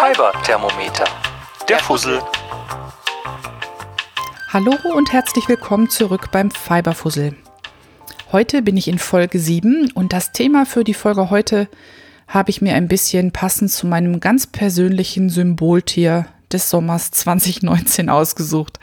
[0.00, 1.04] Fiber-Thermometer.
[1.68, 2.22] Der Fussel.
[4.48, 7.36] Hallo und herzlich willkommen zurück beim Fiberfussel.
[8.32, 11.68] Heute bin ich in Folge 7 und das Thema für die Folge heute
[12.28, 18.80] habe ich mir ein bisschen passend zu meinem ganz persönlichen Symboltier des Sommers 2019 ausgesucht.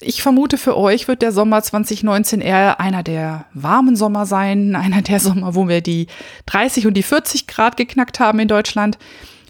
[0.00, 5.02] Ich vermute, für euch wird der Sommer 2019 eher einer der warmen Sommer sein, einer
[5.02, 6.06] der Sommer, wo wir die
[6.46, 8.96] 30 und die 40 Grad geknackt haben in Deutschland.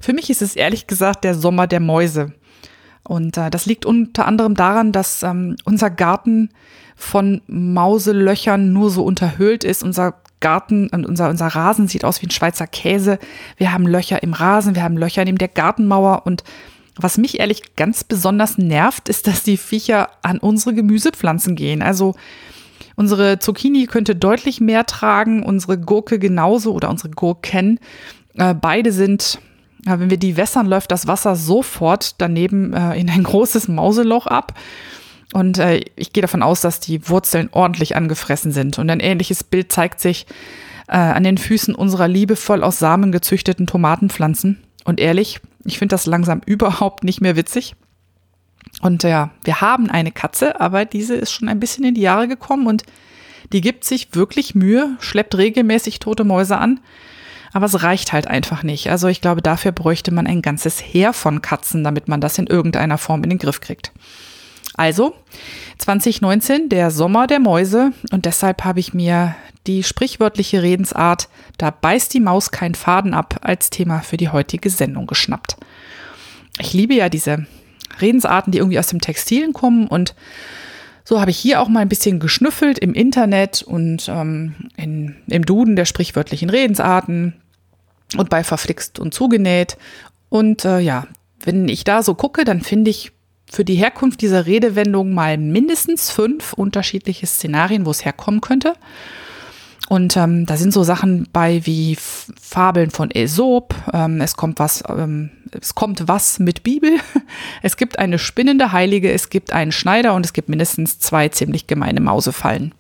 [0.03, 2.33] Für mich ist es ehrlich gesagt der Sommer der Mäuse.
[3.05, 6.51] Und äh, das liegt unter anderem daran, dass ähm, unser Garten
[6.97, 9.83] von Mauselöchern nur so unterhöhlt ist.
[9.83, 13.19] Unser Garten und unser, unser Rasen sieht aus wie ein Schweizer Käse.
[13.57, 16.43] Wir haben Löcher im Rasen, wir haben Löcher neben der Gartenmauer und
[16.97, 21.81] was mich ehrlich ganz besonders nervt, ist, dass die Viecher an unsere Gemüsepflanzen gehen.
[21.81, 22.15] Also
[22.97, 27.79] unsere Zucchini könnte deutlich mehr tragen, unsere Gurke genauso oder unsere Gurken.
[28.35, 29.39] Äh, beide sind,
[29.87, 34.27] äh, wenn wir die wässern, läuft das Wasser sofort daneben äh, in ein großes Mauseloch
[34.27, 34.59] ab.
[35.33, 38.79] Und äh, ich gehe davon aus, dass die Wurzeln ordentlich angefressen sind.
[38.79, 40.27] Und ein ähnliches Bild zeigt sich
[40.89, 44.63] äh, an den Füßen unserer liebevoll aus Samen gezüchteten Tomatenpflanzen.
[44.85, 47.75] Und ehrlich, ich finde das langsam überhaupt nicht mehr witzig.
[48.81, 52.29] Und ja, wir haben eine Katze, aber diese ist schon ein bisschen in die Jahre
[52.29, 52.85] gekommen und
[53.53, 56.81] die gibt sich wirklich Mühe, schleppt regelmäßig tote Mäuse an.
[57.53, 58.91] Aber es reicht halt einfach nicht.
[58.91, 62.47] Also ich glaube, dafür bräuchte man ein ganzes Heer von Katzen, damit man das in
[62.47, 63.93] irgendeiner Form in den Griff kriegt.
[64.75, 65.15] Also
[65.79, 69.35] 2019, der Sommer der Mäuse und deshalb habe ich mir
[69.67, 74.71] die sprichwörtliche Redensart, da beißt die Maus keinen Faden ab, als Thema für die heutige
[74.71, 75.57] Sendung geschnappt.
[76.59, 77.47] Ich liebe ja diese
[78.01, 80.15] Redensarten, die irgendwie aus dem Textilen kommen und
[81.05, 85.45] so habe ich hier auch mal ein bisschen geschnüffelt im Internet und ähm, in, im
[85.45, 87.35] Duden der sprichwörtlichen Redensarten
[88.17, 89.77] und bei verflixt und zugenäht.
[90.29, 91.07] Und äh, ja,
[91.45, 93.13] wenn ich da so gucke, dann finde ich
[93.51, 98.75] für die Herkunft dieser Redewendung mal mindestens fünf unterschiedliche Szenarien, wo es herkommen könnte.
[99.89, 104.83] Und ähm, da sind so Sachen bei wie Fabeln von Aesop, ähm, es kommt was,
[104.89, 105.31] ähm,
[105.61, 106.99] es kommt was mit Bibel,
[107.63, 111.67] es gibt eine spinnende Heilige, es gibt einen Schneider und es gibt mindestens zwei ziemlich
[111.67, 112.75] gemeine Mausefallen.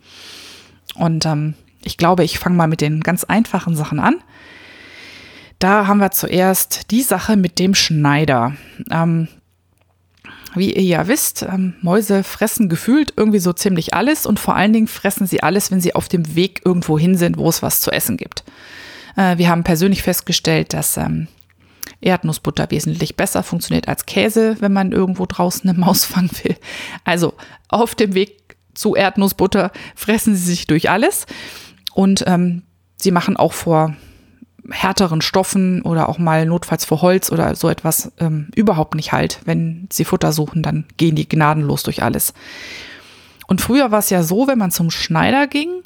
[0.94, 4.16] Und ähm, ich glaube, ich fange mal mit den ganz einfachen Sachen an.
[5.62, 8.56] Da haben wir zuerst die Sache mit dem Schneider.
[8.90, 9.28] Ähm,
[10.56, 14.72] wie ihr ja wisst, ähm, Mäuse fressen gefühlt irgendwie so ziemlich alles und vor allen
[14.72, 17.80] Dingen fressen sie alles, wenn sie auf dem Weg irgendwo hin sind, wo es was
[17.80, 18.42] zu essen gibt.
[19.16, 21.28] Äh, wir haben persönlich festgestellt, dass ähm,
[22.00, 26.56] Erdnussbutter wesentlich besser funktioniert als Käse, wenn man irgendwo draußen eine Maus fangen will.
[27.04, 27.34] Also
[27.68, 31.26] auf dem Weg zu Erdnussbutter fressen sie sich durch alles
[31.94, 32.62] und ähm,
[32.96, 33.94] sie machen auch vor
[34.70, 39.40] härteren Stoffen oder auch mal notfalls vor Holz oder so etwas ähm, überhaupt nicht halt.
[39.44, 42.32] Wenn sie Futter suchen, dann gehen die gnadenlos durch alles.
[43.46, 45.82] Und früher war es ja so, wenn man zum Schneider ging,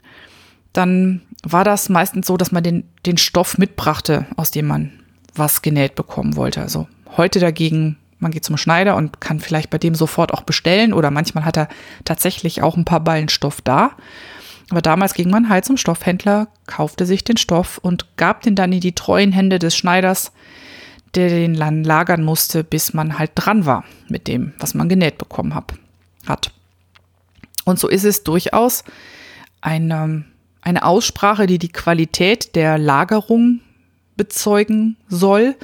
[0.72, 4.92] dann war das meistens so, dass man den, den Stoff mitbrachte, aus dem man
[5.34, 6.60] was genäht bekommen wollte.
[6.60, 10.92] Also heute dagegen, man geht zum Schneider und kann vielleicht bei dem sofort auch bestellen
[10.92, 11.68] oder manchmal hat er
[12.04, 13.92] tatsächlich auch ein paar Ballen Stoff da.
[14.70, 18.72] Aber damals ging man halt zum Stoffhändler, kaufte sich den Stoff und gab den dann
[18.72, 20.32] in die treuen Hände des Schneiders,
[21.14, 25.18] der den dann lagern musste, bis man halt dran war mit dem, was man genäht
[25.18, 25.74] bekommen hab,
[26.26, 26.52] hat.
[27.64, 28.84] Und so ist es durchaus
[29.60, 30.24] eine,
[30.62, 33.60] eine Aussprache, die die Qualität der Lagerung
[34.16, 35.56] bezeugen soll,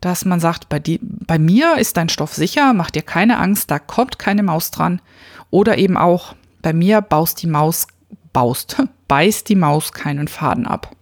[0.00, 3.70] dass man sagt, bei, die, bei mir ist dein Stoff sicher, mach dir keine Angst,
[3.70, 5.00] da kommt keine Maus dran.
[5.50, 7.86] Oder eben auch, bei mir baust die Maus
[8.32, 10.94] baust, beißt die Maus keinen Faden ab.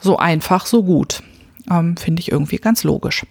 [0.00, 1.22] So einfach, so gut.
[1.70, 3.26] Ähm, Finde ich irgendwie ganz logisch.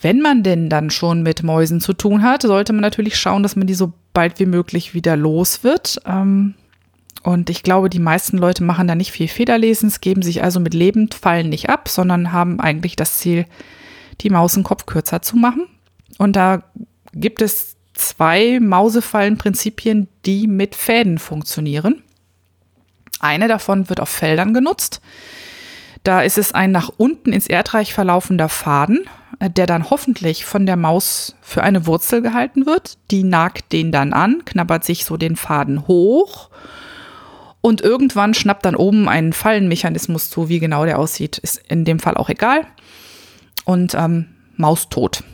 [0.00, 3.56] Wenn man denn dann schon mit Mäusen zu tun hat, sollte man natürlich schauen, dass
[3.56, 6.00] man die so bald wie möglich wieder los wird.
[6.04, 6.54] Ähm,
[7.22, 10.74] und ich glaube, die meisten Leute machen da nicht viel Federlesens, geben sich also mit
[10.74, 13.46] Lebendfallen nicht ab, sondern haben eigentlich das Ziel,
[14.20, 15.66] die Maus einen Kopf kürzer zu machen.
[16.18, 16.64] Und da
[17.14, 22.02] gibt es zwei Mausefallenprinzipien, die mit Fäden funktionieren.
[23.20, 25.00] Eine davon wird auf Feldern genutzt.
[26.02, 29.06] Da ist es ein nach unten ins Erdreich verlaufender Faden,
[29.40, 32.98] äh, der dann hoffentlich von der Maus für eine Wurzel gehalten wird.
[33.10, 36.50] Die nagt den dann an, knabbert sich so den Faden hoch
[37.64, 40.50] und irgendwann schnappt dann oben ein Fallenmechanismus zu.
[40.50, 42.66] Wie genau der aussieht, ist in dem Fall auch egal.
[43.64, 44.26] Und ähm,
[44.58, 45.24] Maus tot.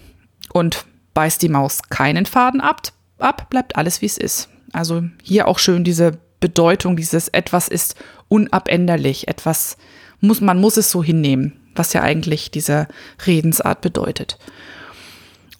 [0.52, 2.82] Und beißt die Maus keinen Faden ab,
[3.18, 4.48] ab bleibt alles wie es ist.
[4.72, 7.96] Also hier auch schön diese Bedeutung, dieses etwas ist
[8.28, 9.76] unabänderlich, etwas
[10.20, 11.60] muss, man muss es so hinnehmen.
[11.74, 12.88] was ja eigentlich diese
[13.26, 14.38] Redensart bedeutet.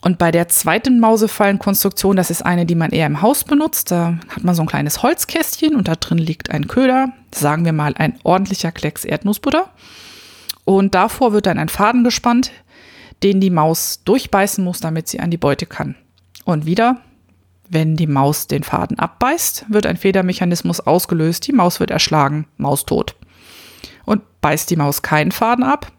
[0.03, 4.19] Und bei der zweiten Mausefallenkonstruktion, das ist eine, die man eher im Haus benutzt, da
[4.29, 7.95] hat man so ein kleines Holzkästchen und da drin liegt ein Köder, sagen wir mal
[7.97, 9.69] ein ordentlicher Klecks Erdnussbutter.
[10.65, 12.51] Und davor wird dann ein Faden gespannt,
[13.23, 15.95] den die Maus durchbeißen muss, damit sie an die Beute kann.
[16.45, 17.01] Und wieder,
[17.69, 22.87] wenn die Maus den Faden abbeißt, wird ein Federmechanismus ausgelöst, die Maus wird erschlagen, Maus
[22.87, 23.15] tot.
[24.05, 25.93] Und beißt die Maus keinen Faden ab,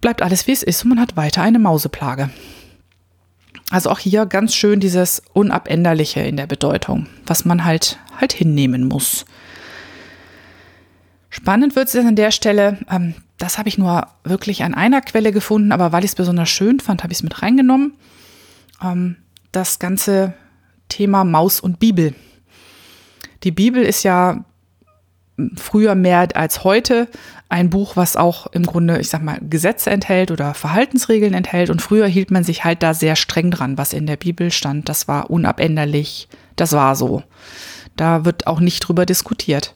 [0.00, 2.30] bleibt alles wie es ist und man hat weiter eine Mauseplage.
[3.70, 8.88] Also auch hier ganz schön dieses Unabänderliche in der Bedeutung, was man halt halt hinnehmen
[8.88, 9.24] muss.
[11.30, 15.32] Spannend wird es an der Stelle, ähm, das habe ich nur wirklich an einer Quelle
[15.32, 17.94] gefunden, aber weil ich es besonders schön fand, habe ich es mit reingenommen.
[18.82, 19.16] Ähm,
[19.52, 20.34] das ganze
[20.88, 22.14] Thema Maus und Bibel.
[23.42, 24.44] Die Bibel ist ja
[25.56, 27.08] früher mehr als heute
[27.48, 31.70] ein Buch, was auch im Grunde, ich sag mal, Gesetze enthält oder Verhaltensregeln enthält.
[31.70, 34.88] Und früher hielt man sich halt da sehr streng dran, was in der Bibel stand.
[34.88, 36.28] Das war unabänderlich.
[36.56, 37.22] Das war so.
[37.96, 39.74] Da wird auch nicht drüber diskutiert.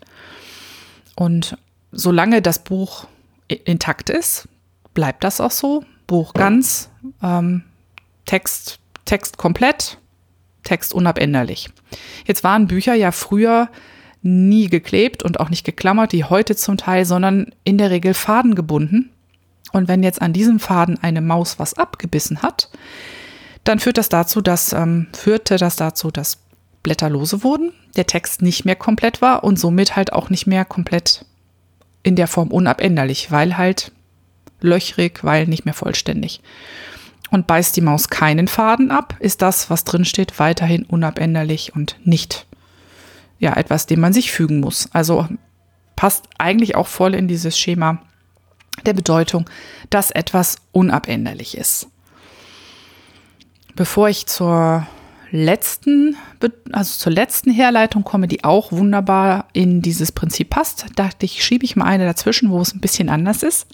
[1.17, 1.57] Und
[1.93, 3.07] solange das Buch
[3.49, 4.49] intakt ist,
[4.95, 5.85] bleibt das auch so.
[6.07, 6.91] Buch ganz,
[7.23, 7.65] ähm,
[8.25, 9.99] Text, Text komplett,
[10.65, 11.71] Text unabänderlich.
[12.27, 13.69] Jetzt waren Bücher ja früher
[14.23, 18.55] nie geklebt und auch nicht geklammert, wie heute zum Teil, sondern in der Regel Faden
[18.55, 19.11] gebunden.
[19.73, 22.71] Und wenn jetzt an diesem Faden eine Maus was abgebissen hat,
[23.65, 26.39] dann führt das dazu, dass ähm, führte das dazu, dass
[26.83, 30.65] Blätter lose wurden, der Text nicht mehr komplett war und somit halt auch nicht mehr
[30.65, 31.25] komplett
[32.03, 33.93] in der Form unabänderlich, weil halt
[34.61, 36.41] löchrig, weil nicht mehr vollständig.
[37.31, 41.97] Und beißt die Maus keinen Faden ab, ist das, was drin steht, weiterhin unabänderlich und
[42.05, 42.47] nicht
[43.39, 44.89] ja etwas, dem man sich fügen muss.
[44.93, 45.29] Also
[45.95, 47.99] passt eigentlich auch voll in dieses Schema
[48.87, 49.49] der Bedeutung,
[49.91, 51.89] dass etwas unabänderlich ist.
[53.75, 54.87] Bevor ich zur
[55.31, 56.17] letzten,
[56.73, 61.65] also zur letzten Herleitung komme, die auch wunderbar in dieses Prinzip passt, dachte ich, schiebe
[61.65, 63.67] ich mal eine dazwischen, wo es ein bisschen anders ist.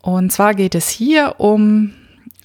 [0.00, 1.92] Und zwar geht es hier um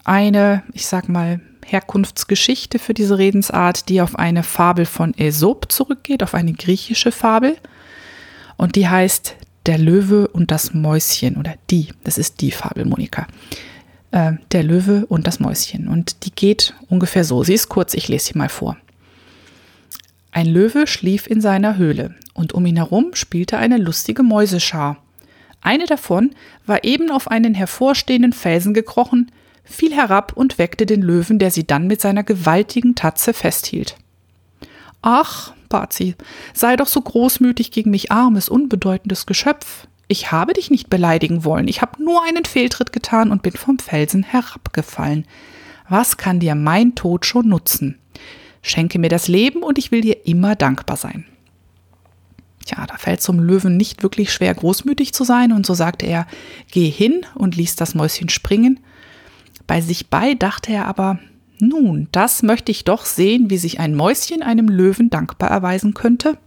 [0.04, 6.24] eine, ich sag mal, Herkunftsgeschichte für diese Redensart, die auf eine Fabel von Aesop zurückgeht,
[6.24, 7.58] auf eine griechische Fabel.
[8.56, 9.36] Und die heißt
[9.66, 13.28] Der Löwe und das Mäuschen oder die, das ist die Fabel, Monika.
[14.12, 15.88] Äh, der Löwe und das Mäuschen.
[15.88, 17.44] Und die geht ungefähr so.
[17.44, 18.78] Sie ist kurz, ich lese sie mal vor.
[20.32, 24.98] Ein Löwe schlief in seiner Höhle und um ihn herum spielte eine lustige Mäuseschar.
[25.62, 26.32] Eine davon
[26.66, 29.32] war eben auf einen hervorstehenden Felsen gekrochen,
[29.64, 33.98] fiel herab und weckte den Löwen, der sie dann mit seiner gewaltigen Tatze festhielt.
[35.02, 36.16] Ach, bat sie,
[36.54, 39.88] sei doch so großmütig gegen mich armes, unbedeutendes Geschöpf.
[40.08, 43.80] Ich habe dich nicht beleidigen wollen, ich habe nur einen Fehltritt getan und bin vom
[43.80, 45.26] Felsen herabgefallen.
[45.90, 47.98] Was kann dir mein Tod schon nutzen?
[48.62, 51.26] Schenke mir das Leben und ich will dir immer dankbar sein.
[52.66, 56.28] Tja, da fällt zum Löwen nicht wirklich schwer, großmütig zu sein, und so sagte er,
[56.72, 58.82] geh hin und ließ das Mäuschen springen,
[59.68, 61.20] bei sich bei dachte er aber,
[61.60, 66.38] nun, das möchte ich doch sehen, wie sich ein Mäuschen einem Löwen dankbar erweisen könnte.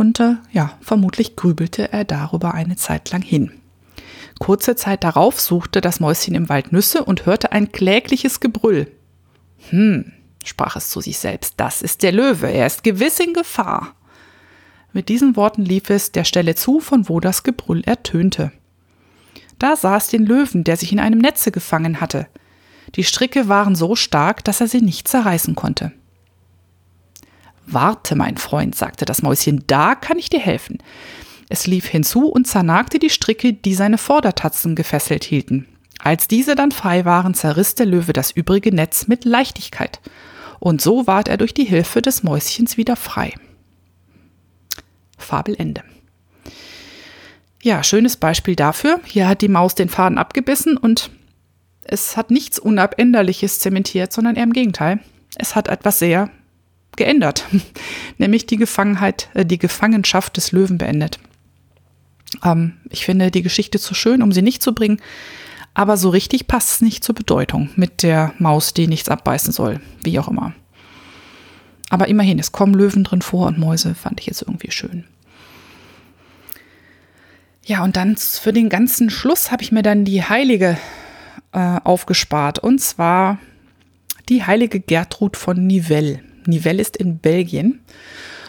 [0.00, 3.52] Und äh, ja, vermutlich grübelte er darüber eine Zeit lang hin.
[4.38, 8.90] Kurze Zeit darauf suchte das Mäuschen im Wald Nüsse und hörte ein klägliches Gebrüll.
[9.68, 10.10] Hm,
[10.42, 13.94] sprach es zu sich selbst, das ist der Löwe, er ist gewiss in Gefahr.
[14.94, 18.52] Mit diesen Worten lief es der Stelle zu, von wo das Gebrüll ertönte.
[19.58, 22.26] Da sah es den Löwen, der sich in einem Netze gefangen hatte.
[22.94, 25.92] Die Stricke waren so stark, dass er sie nicht zerreißen konnte.
[27.72, 30.78] Warte, mein Freund, sagte das Mäuschen, da kann ich dir helfen.
[31.48, 35.66] Es lief hinzu und zernagte die Stricke, die seine Vordertatzen gefesselt hielten.
[35.98, 40.00] Als diese dann frei waren, zerriss der Löwe das übrige Netz mit Leichtigkeit.
[40.58, 43.34] Und so ward er durch die Hilfe des Mäuschens wieder frei.
[45.18, 45.82] Fabelende.
[47.62, 49.00] Ja, schönes Beispiel dafür.
[49.04, 51.10] Hier hat die Maus den Faden abgebissen und
[51.84, 55.00] es hat nichts Unabänderliches zementiert, sondern eher im Gegenteil.
[55.36, 56.30] Es hat etwas sehr
[56.96, 57.44] geändert,
[58.18, 61.18] nämlich die Gefangenheit, äh, die Gefangenschaft des Löwen beendet.
[62.44, 65.00] Ähm, ich finde die Geschichte zu schön, um sie nicht zu bringen,
[65.74, 69.80] aber so richtig passt es nicht zur Bedeutung mit der Maus, die nichts abbeißen soll,
[70.02, 70.52] wie auch immer.
[71.90, 75.04] Aber immerhin, es kommen Löwen drin vor und Mäuse fand ich jetzt irgendwie schön.
[77.64, 80.78] Ja, und dann für den ganzen Schluss habe ich mir dann die Heilige
[81.52, 82.58] äh, aufgespart.
[82.58, 83.38] Und zwar
[84.28, 86.20] die heilige Gertrud von Nivelles.
[86.46, 87.80] Nivelles ist in Belgien.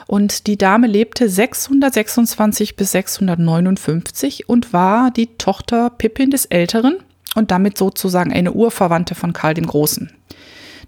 [0.08, 6.98] Und die Dame lebte 626 bis 659 und war die Tochter Pippin des Älteren
[7.36, 10.12] und damit sozusagen eine Urverwandte von Karl dem Großen.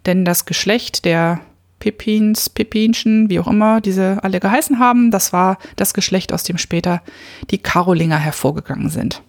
[0.05, 1.39] Denn das Geschlecht der
[1.79, 6.57] Pippins, Pippinchen, wie auch immer diese alle geheißen haben, das war das Geschlecht, aus dem
[6.57, 7.01] später
[7.49, 9.21] die Karolinger hervorgegangen sind.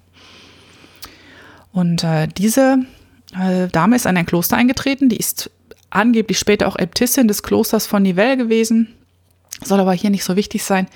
[1.72, 2.78] Und äh, diese
[3.36, 5.50] äh, Dame ist in ein Kloster eingetreten, die ist
[5.94, 8.94] angeblich später auch Äbtissin des Klosters von Nivelles gewesen,
[9.62, 10.86] soll aber hier nicht so wichtig sein.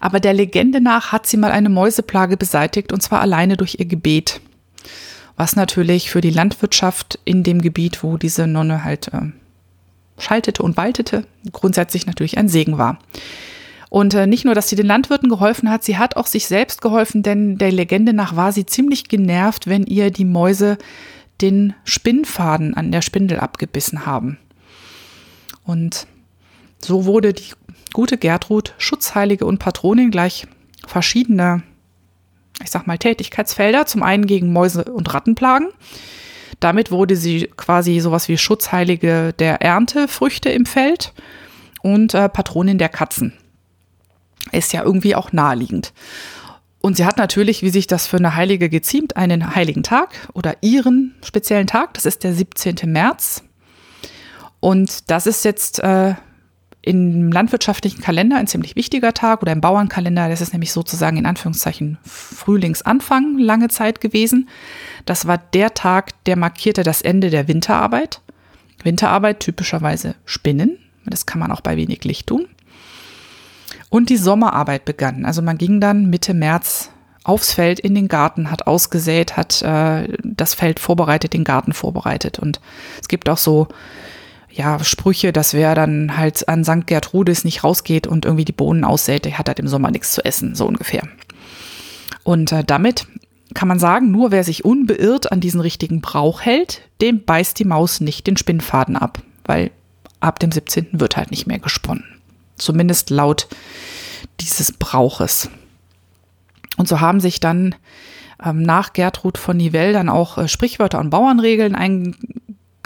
[0.00, 3.86] Aber der Legende nach hat sie mal eine Mäuseplage beseitigt und zwar alleine durch ihr
[3.86, 4.40] Gebet.
[5.36, 9.32] Was natürlich für die Landwirtschaft in dem Gebiet, wo diese Nonne halt äh,
[10.18, 12.98] schaltete und waltete, grundsätzlich natürlich ein Segen war.
[13.88, 16.80] Und äh, nicht nur, dass sie den Landwirten geholfen hat, sie hat auch sich selbst
[16.80, 20.78] geholfen, denn der Legende nach war sie ziemlich genervt, wenn ihr die Mäuse
[21.42, 24.38] den Spinnfaden an der Spindel abgebissen haben.
[25.64, 26.06] Und
[26.80, 27.52] so wurde die
[27.92, 30.46] gute Gertrud Schutzheilige und Patronin gleich
[30.86, 31.62] verschiedener,
[32.62, 33.86] ich sag mal, Tätigkeitsfelder.
[33.86, 35.68] Zum einen gegen Mäuse- und Rattenplagen.
[36.60, 41.12] Damit wurde sie quasi sowas wie Schutzheilige der Erntefrüchte im Feld
[41.82, 43.32] und äh, Patronin der Katzen.
[44.52, 45.92] Ist ja irgendwie auch naheliegend.
[46.80, 50.56] Und sie hat natürlich, wie sich das für eine Heilige geziemt, einen heiligen Tag oder
[50.62, 51.94] ihren speziellen Tag.
[51.94, 52.76] Das ist der 17.
[52.86, 53.44] März.
[54.62, 56.14] Und das ist jetzt äh,
[56.82, 60.28] im landwirtschaftlichen Kalender ein ziemlich wichtiger Tag oder im Bauernkalender.
[60.28, 64.48] Das ist nämlich sozusagen in Anführungszeichen Frühlingsanfang lange Zeit gewesen.
[65.04, 68.20] Das war der Tag, der markierte das Ende der Winterarbeit.
[68.84, 70.78] Winterarbeit typischerweise Spinnen.
[71.06, 72.46] Das kann man auch bei wenig Licht tun.
[73.88, 75.24] Und die Sommerarbeit begann.
[75.24, 76.90] Also man ging dann Mitte März
[77.24, 82.38] aufs Feld in den Garten, hat ausgesät, hat äh, das Feld vorbereitet, den Garten vorbereitet.
[82.38, 82.60] Und
[83.00, 83.66] es gibt auch so
[84.52, 86.86] ja, Sprüche, dass wer dann halt an St.
[86.86, 90.54] Gertrudis nicht rausgeht und irgendwie die Bohnen aussät, hat halt im Sommer nichts zu essen,
[90.54, 91.08] so ungefähr.
[92.22, 93.06] Und äh, damit
[93.54, 97.64] kann man sagen, nur wer sich unbeirrt an diesen richtigen Brauch hält, dem beißt die
[97.64, 99.70] Maus nicht den Spinnfaden ab, weil
[100.20, 100.88] ab dem 17.
[100.92, 102.04] wird halt nicht mehr gesponnen.
[102.56, 103.48] Zumindest laut
[104.40, 105.50] dieses Brauches.
[106.76, 107.74] Und so haben sich dann
[108.42, 111.74] ähm, nach Gertrud von Nivelle dann auch äh, Sprichwörter und Bauernregeln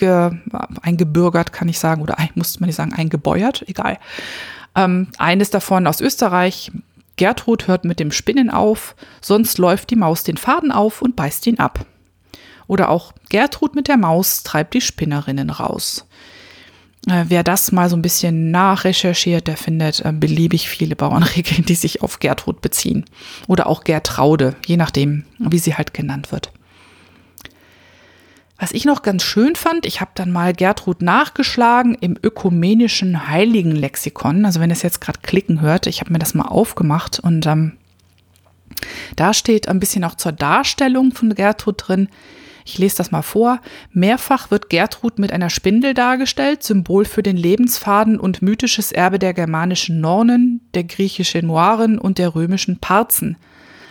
[0.00, 0.40] einge,
[0.82, 3.98] eingebürgert, kann ich sagen, oder musste man nicht sagen, eingebäuert, egal.
[4.74, 6.70] Ähm, eines davon aus Österreich.
[7.16, 11.46] Gertrud hört mit dem Spinnen auf, sonst läuft die Maus den Faden auf und beißt
[11.46, 11.86] ihn ab.
[12.66, 16.06] Oder auch Gertrud mit der Maus treibt die Spinnerinnen raus.
[17.08, 21.74] Äh, wer das mal so ein bisschen nachrecherchiert, der findet äh, beliebig viele Bauernregeln, die
[21.74, 23.04] sich auf Gertrud beziehen.
[23.46, 26.52] Oder auch Gertraude, je nachdem, wie sie halt genannt wird.
[28.58, 34.46] Was ich noch ganz schön fand, ich habe dann mal Gertrud nachgeschlagen im ökumenischen Heiligenlexikon.
[34.46, 37.72] Also wenn es jetzt gerade klicken hört, ich habe mir das mal aufgemacht und ähm,
[39.14, 42.08] da steht ein bisschen auch zur Darstellung von Gertrud drin.
[42.64, 43.60] Ich lese das mal vor.
[43.92, 49.34] Mehrfach wird Gertrud mit einer Spindel dargestellt, Symbol für den Lebensfaden und mythisches Erbe der
[49.34, 53.36] germanischen Nornen, der griechischen Noiren und der römischen Parzen.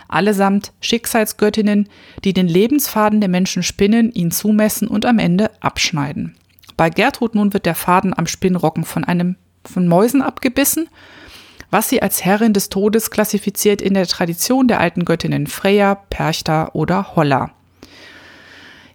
[0.08, 1.88] Allesamt Schicksalsgöttinnen,
[2.24, 6.36] die den Lebensfaden der Menschen spinnen, ihn zumessen und am Ende abschneiden.
[6.76, 10.88] Bei Gertrud nun wird der Faden am Spinnrocken von einem von Mäusen abgebissen,
[11.70, 16.70] was sie als Herrin des Todes klassifiziert in der Tradition der alten Göttinnen Freya, Perchta
[16.72, 17.50] oder Holla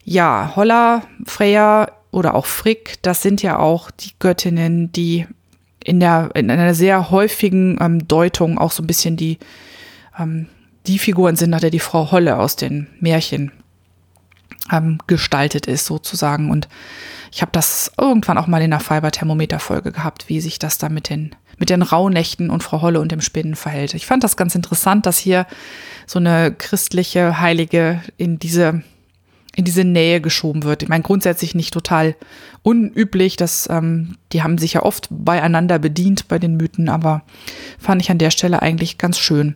[0.04, 5.26] ja, Holla, Freya oder auch Frick, das sind ja auch die Göttinnen, die
[5.84, 9.40] in, der, in einer sehr häufigen ähm, Deutung auch so ein bisschen die,
[10.20, 10.48] ähm,
[10.88, 13.52] die Figuren sind, nach der die Frau Holle aus den Märchen
[14.72, 16.50] ähm, gestaltet ist, sozusagen.
[16.50, 16.68] Und
[17.32, 21.10] ich habe das irgendwann auch mal in der Fiber-Thermometer-Folge gehabt, wie sich das da mit
[21.10, 23.94] den, mit den Rauhnächten und Frau Holle und dem Spinnen verhält.
[23.94, 25.46] Ich fand das ganz interessant, dass hier
[26.08, 28.84] so eine christliche Heilige in diese
[29.54, 30.82] in diese Nähe geschoben wird.
[30.84, 32.16] Ich meine, grundsätzlich nicht total
[32.64, 37.24] unüblich, dass ähm, die haben sich ja oft beieinander bedient bei den Mythen, aber
[37.78, 39.56] fand ich an der Stelle eigentlich ganz schön.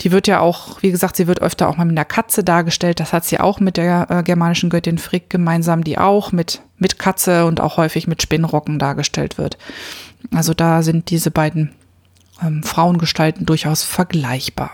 [0.00, 3.00] Die wird ja auch, wie gesagt, sie wird öfter auch mal mit einer Katze dargestellt.
[3.00, 6.98] Das hat sie auch mit der äh, germanischen Göttin Frick gemeinsam, die auch mit, mit
[6.98, 9.58] Katze und auch häufig mit Spinnrocken dargestellt wird.
[10.32, 11.74] Also da sind diese beiden
[12.42, 14.72] ähm, Frauengestalten durchaus vergleichbar.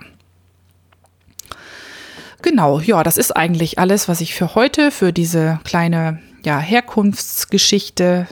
[2.42, 8.26] Genau, ja, das ist eigentlich alles, was ich für heute, für diese kleine ja, Herkunftsgeschichte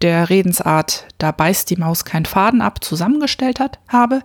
[0.00, 4.22] der Redensart, da beißt die Maus keinen Faden ab, zusammengestellt hat, habe.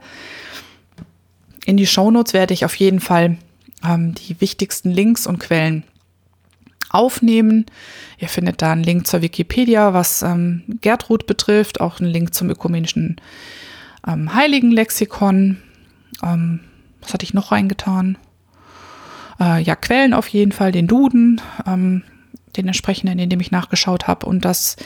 [1.68, 3.38] In die Shownotes werde ich auf jeden Fall
[3.86, 5.84] ähm, die wichtigsten Links und Quellen
[6.90, 7.66] aufnehmen.
[8.20, 12.50] Ihr findet da einen Link zur Wikipedia, was ähm, Gertrud betrifft, auch einen Link zum
[12.50, 13.20] ökumenischen
[14.08, 15.58] ähm, Heiligenlexikon.
[16.24, 16.62] Ähm,
[17.02, 18.18] was hatte ich noch reingetan?
[19.38, 22.02] Äh, ja, Quellen auf jeden Fall, den Duden, ähm,
[22.56, 24.26] den entsprechenden, in dem ich nachgeschaut habe.
[24.26, 24.78] Und das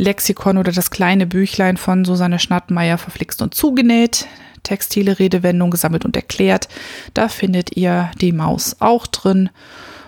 [0.00, 4.26] Lexikon oder das kleine Büchlein von Susanne Schnattmeier verflixt und zugenäht.
[4.62, 6.68] Textile Redewendung gesammelt und erklärt.
[7.14, 9.50] Da findet ihr die Maus auch drin.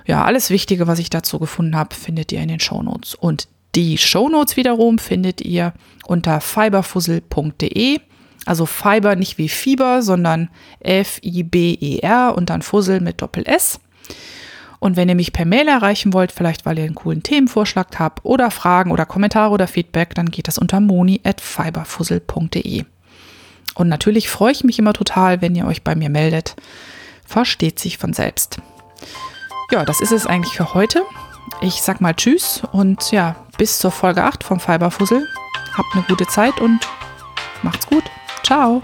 [0.07, 3.15] Ja, alles Wichtige, was ich dazu gefunden habe, findet ihr in den Shownotes.
[3.15, 5.75] Und die Shownotes wiederum findet ihr
[6.07, 8.01] unter fiberfussel.de.
[8.45, 10.49] Also Fiber nicht wie Fieber, sondern
[10.81, 13.79] F-I-B-E-R und dann Fussel mit Doppel-S.
[14.83, 18.25] Und wenn ihr mich per Mail erreichen wollt, vielleicht weil ihr einen coolen Themenvorschlag habt
[18.25, 22.85] oder Fragen oder Kommentare oder Feedback, dann geht das unter moni.fiberfussel.de.
[23.77, 26.57] Und natürlich freue ich mich immer total, wenn ihr euch bei mir meldet.
[27.25, 28.59] Versteht sich von selbst.
[29.71, 31.03] Ja, das ist es eigentlich für heute.
[31.61, 35.29] Ich sag mal Tschüss und ja, bis zur Folge 8 vom Fiberfussel.
[35.79, 36.81] Habt eine gute Zeit und
[37.63, 38.03] macht's gut.
[38.43, 38.83] Ciao.